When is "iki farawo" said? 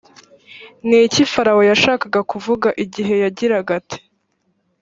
1.07-1.61